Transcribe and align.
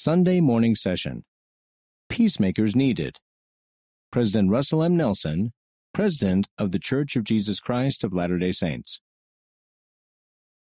Sunday 0.00 0.40
morning 0.40 0.76
session. 0.76 1.24
Peacemakers 2.08 2.76
needed. 2.76 3.16
President 4.12 4.48
Russell 4.48 4.84
M. 4.84 4.96
Nelson, 4.96 5.50
President 5.92 6.46
of 6.56 6.70
the 6.70 6.78
Church 6.78 7.16
of 7.16 7.24
Jesus 7.24 7.58
Christ 7.58 8.04
of 8.04 8.12
Latter 8.12 8.38
day 8.38 8.52
Saints. 8.52 9.00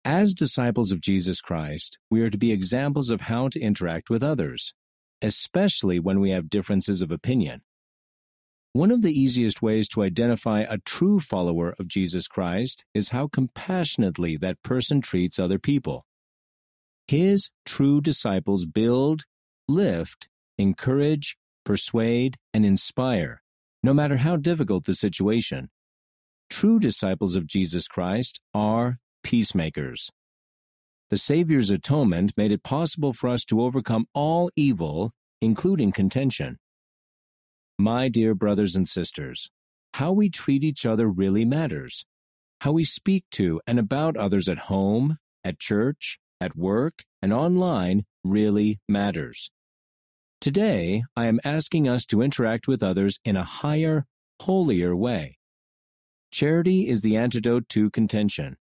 As 0.06 0.34
disciples 0.34 0.94
of 0.94 1.02
Jesus 1.02 1.42
Christ, 1.42 2.00
we 2.10 2.22
are 2.22 2.30
to 2.30 2.38
be 2.38 2.54
examples 2.54 3.10
of 3.10 3.20
how 3.20 3.50
to 3.50 3.60
interact 3.60 4.10
with 4.10 4.24
others, 4.24 4.74
especially 5.22 6.00
when 6.00 6.22
we 6.22 6.30
have 6.30 6.50
differences 6.50 7.02
of 7.02 7.12
opinion. 7.12 7.60
One 8.72 8.90
of 8.90 9.02
the 9.02 9.12
easiest 9.12 9.62
ways 9.62 9.90
to 9.90 10.04
identify 10.04 10.62
a 10.62 10.78
true 10.78 11.20
follower 11.20 11.76
of 11.78 11.90
Jesus 11.90 12.30
Christ 12.30 12.86
is 12.94 13.10
how 13.10 13.28
compassionately 13.28 14.38
that 14.38 14.64
person 14.64 15.02
treats 15.02 15.38
other 15.38 15.60
people. 15.60 16.06
His 17.10 17.50
true 17.66 18.02
disciples 18.02 18.66
build, 18.66 19.24
lift, 19.68 20.28
encourage, 20.60 21.38
persuade, 21.66 22.38
and 22.54 22.64
inspire, 22.64 23.42
no 23.82 23.96
matter 23.96 24.18
how 24.18 24.36
difficult 24.36 24.84
the 24.84 24.94
situation. 24.94 25.72
True 26.52 26.78
disciples 26.78 27.36
of 27.36 27.48
Jesus 27.48 27.88
Christ 27.88 28.40
are 28.54 29.00
peacemakers. 29.24 30.12
The 31.10 31.18
Savior's 31.18 31.72
atonement 31.72 32.34
made 32.38 32.52
it 32.52 32.62
possible 32.62 33.14
for 33.14 33.28
us 33.28 33.44
to 33.46 33.60
overcome 33.60 34.06
all 34.14 34.52
evil, 34.56 35.12
including 35.42 35.92
contention. 35.92 36.60
My 37.80 38.10
dear 38.10 38.36
brothers 38.36 38.76
and 38.76 38.88
sisters, 38.88 39.50
how 39.96 40.12
we 40.12 40.30
treat 40.30 40.64
each 40.64 40.86
other 40.86 41.10
really 41.10 41.44
matters. 41.44 42.06
How 42.62 42.72
we 42.72 42.84
speak 42.84 43.24
to 43.32 43.62
and 43.66 43.80
about 43.80 44.16
others 44.16 44.48
at 44.48 44.70
home, 44.70 45.18
at 45.44 45.58
church, 45.58 46.20
at 46.40 46.56
work, 46.56 47.04
and 47.22 47.34
online 47.34 48.06
really 48.24 48.80
matters. 48.88 49.52
Today, 50.42 51.04
I 51.16 51.26
am 51.26 51.40
asking 51.44 51.88
us 51.88 52.06
to 52.08 52.22
interact 52.22 52.68
with 52.68 52.82
others 52.82 53.20
in 53.26 53.36
a 53.36 53.44
higher, 53.44 54.06
holier 54.42 54.96
way. 54.96 55.38
Charity 56.32 56.88
is 56.88 57.02
the 57.02 57.18
antidote 57.18 57.68
to 57.70 57.90
contention. 57.90 58.56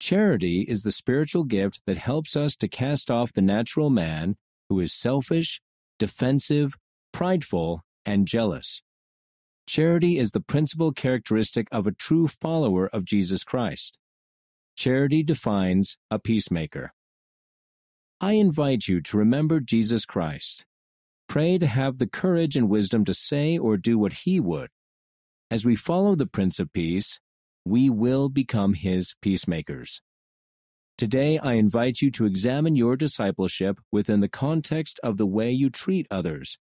Charity 0.00 0.62
is 0.62 0.82
the 0.82 0.92
spiritual 0.92 1.44
gift 1.44 1.80
that 1.86 1.98
helps 1.98 2.36
us 2.36 2.56
to 2.56 2.68
cast 2.68 3.10
off 3.10 3.32
the 3.32 3.42
natural 3.42 3.88
man 3.90 4.36
who 4.68 4.80
is 4.80 4.92
selfish, 4.92 5.60
defensive, 5.98 6.74
prideful, 7.12 7.82
and 8.04 8.26
jealous. 8.26 8.82
Charity 9.66 10.18
is 10.18 10.30
the 10.30 10.40
principal 10.40 10.92
characteristic 10.92 11.66
of 11.72 11.86
a 11.86 11.92
true 11.92 12.28
follower 12.28 12.88
of 12.88 13.04
Jesus 13.04 13.42
Christ. 13.42 13.98
Charity 14.76 15.22
defines 15.22 15.96
a 16.10 16.18
peacemaker. 16.18 16.92
I 18.18 18.32
invite 18.32 18.88
you 18.88 19.02
to 19.02 19.18
remember 19.18 19.60
Jesus 19.60 20.06
Christ. 20.06 20.64
Pray 21.28 21.58
to 21.58 21.66
have 21.66 21.98
the 21.98 22.06
courage 22.06 22.56
and 22.56 22.66
wisdom 22.66 23.04
to 23.04 23.12
say 23.12 23.58
or 23.58 23.76
do 23.76 23.98
what 23.98 24.24
he 24.24 24.40
would. 24.40 24.70
As 25.50 25.66
we 25.66 25.76
follow 25.76 26.14
the 26.14 26.24
Prince 26.24 26.58
of 26.58 26.72
Peace, 26.72 27.20
we 27.66 27.90
will 27.90 28.30
become 28.30 28.72
his 28.72 29.14
peacemakers. 29.20 30.00
Today, 30.96 31.36
I 31.36 31.54
invite 31.54 32.00
you 32.00 32.10
to 32.12 32.24
examine 32.24 32.74
your 32.74 32.96
discipleship 32.96 33.80
within 33.92 34.20
the 34.20 34.30
context 34.30 34.98
of 35.02 35.18
the 35.18 35.26
way 35.26 35.50
you 35.50 35.68
treat 35.68 36.06
others. 36.10 36.56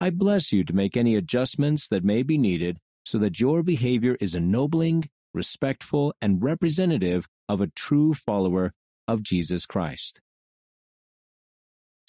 I 0.00 0.10
bless 0.10 0.52
you 0.52 0.64
to 0.64 0.74
make 0.74 0.96
any 0.96 1.14
adjustments 1.14 1.86
that 1.86 2.02
may 2.02 2.24
be 2.24 2.36
needed 2.36 2.78
so 3.04 3.16
that 3.18 3.38
your 3.38 3.62
behavior 3.62 4.16
is 4.20 4.34
ennobling, 4.34 5.08
respectful, 5.32 6.14
and 6.20 6.42
representative 6.42 7.28
of 7.48 7.60
a 7.60 7.68
true 7.68 8.12
follower 8.12 8.72
of 9.06 9.22
Jesus 9.22 9.66
Christ. 9.66 10.20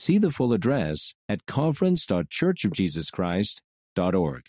See 0.02 0.18
the 0.18 0.32
full 0.32 0.52
address 0.52 1.14
at 1.30 1.46
conference.churchofjesuschrist.org. 1.46 4.42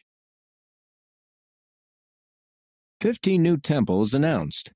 15 3.02 3.42
new 3.42 3.58
temples 3.58 4.14
announced. 4.14 4.72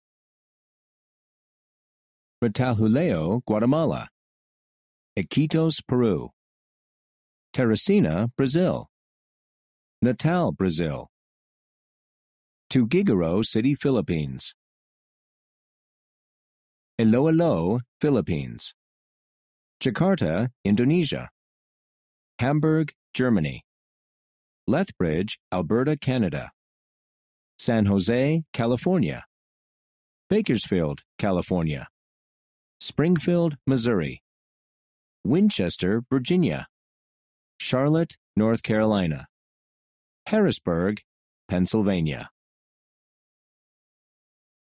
Retalhuleu, 2.44 3.40
Guatemala. 3.46 4.10
Iquitos, 5.18 5.80
Peru. 5.88 6.28
Teresina, 7.54 8.28
Brazil. 8.36 8.90
Natal, 10.02 10.52
Brazil. 10.52 11.08
Tuguegarao 12.70 13.42
City, 13.42 13.74
Philippines. 13.74 14.52
Iloilo, 16.98 17.80
Philippines. 17.98 18.74
Jakarta, 19.80 20.48
Indonesia. 20.64 21.28
Hamburg, 22.38 22.92
Germany. 23.12 23.62
Lethbridge, 24.66 25.38
Alberta, 25.52 25.96
Canada. 25.96 26.50
San 27.58 27.86
Jose, 27.86 28.42
California. 28.52 29.24
Bakersfield, 30.28 31.02
California. 31.18 31.88
Springfield, 32.80 33.56
Missouri. 33.66 34.22
Winchester, 35.24 36.02
Virginia. 36.10 36.66
Charlotte, 37.58 38.16
North 38.34 38.62
Carolina. 38.62 39.26
Harrisburg, 40.26 41.02
Pennsylvania. 41.48 42.28